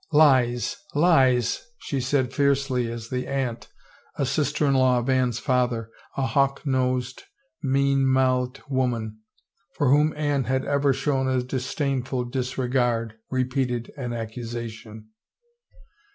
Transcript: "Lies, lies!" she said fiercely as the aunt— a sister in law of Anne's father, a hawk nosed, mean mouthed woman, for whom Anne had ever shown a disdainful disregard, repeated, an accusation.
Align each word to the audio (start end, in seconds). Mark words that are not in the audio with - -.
"Lies, 0.25 0.77
lies!" 0.95 1.61
she 1.87 2.01
said 2.01 2.33
fiercely 2.33 2.91
as 2.91 3.09
the 3.09 3.27
aunt— 3.27 3.67
a 4.17 4.25
sister 4.25 4.65
in 4.65 4.73
law 4.73 4.97
of 4.97 5.07
Anne's 5.11 5.37
father, 5.37 5.91
a 6.17 6.25
hawk 6.25 6.65
nosed, 6.65 7.21
mean 7.61 8.07
mouthed 8.07 8.63
woman, 8.67 9.19
for 9.77 9.91
whom 9.91 10.11
Anne 10.17 10.45
had 10.45 10.65
ever 10.65 10.91
shown 10.91 11.27
a 11.27 11.43
disdainful 11.43 12.25
disregard, 12.25 13.13
repeated, 13.29 13.91
an 13.95 14.11
accusation. 14.11 15.09